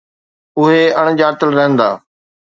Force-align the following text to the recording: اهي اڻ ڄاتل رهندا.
اهي 0.59 0.81
اڻ 1.01 1.05
ڄاتل 1.19 1.49
رهندا. 1.57 1.89